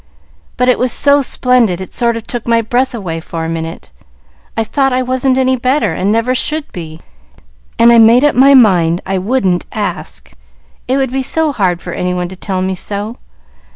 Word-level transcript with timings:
"But 0.57 0.67
it 0.67 0.79
was 0.79 0.91
so 0.91 1.21
splendid, 1.21 1.79
it 1.79 1.93
sort 1.93 2.17
of 2.17 2.25
took 2.25 2.47
my 2.47 2.59
breath 2.63 2.95
away 2.95 3.19
for 3.19 3.45
a 3.45 3.49
minute. 3.49 3.91
I 4.57 4.63
thought 4.63 4.91
I 4.91 5.03
wasn't 5.03 5.37
any 5.37 5.55
better, 5.55 5.93
and 5.93 6.11
never 6.11 6.33
should 6.33 6.71
be, 6.71 7.01
and 7.77 7.91
I 7.93 7.99
made 7.99 8.23
up 8.23 8.33
my 8.33 8.55
mind 8.55 9.01
I 9.05 9.19
wouldn't 9.19 9.67
ask, 9.71 10.33
it 10.87 10.97
would 10.97 11.11
be 11.11 11.21
so 11.21 11.51
hard 11.51 11.83
for 11.83 11.93
any 11.93 12.15
one 12.15 12.29
to 12.29 12.35
tell 12.35 12.63
me 12.63 12.73
so. 12.73 13.17